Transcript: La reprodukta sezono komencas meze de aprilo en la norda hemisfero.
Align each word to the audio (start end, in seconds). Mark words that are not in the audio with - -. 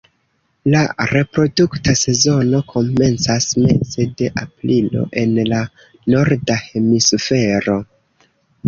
La 0.75 0.79
reprodukta 1.11 1.93
sezono 1.99 2.63
komencas 2.73 3.47
meze 3.67 4.09
de 4.23 4.33
aprilo 4.47 5.07
en 5.27 5.39
la 5.53 5.63
norda 6.17 6.61
hemisfero. 6.73 7.81